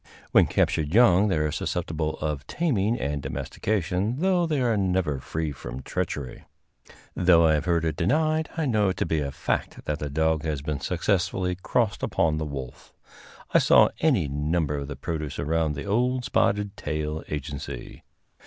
[0.31, 5.51] When captured young they are susceptible of taming and domestication, though they are never free
[5.51, 6.43] from treachery.
[7.15, 10.09] Though I have heard it denied, I know it to be a fact that the
[10.09, 12.95] dog has been successfully crossed upon the wolf.
[13.53, 18.01] I saw any number of the produce around the old Spotted Tail agency.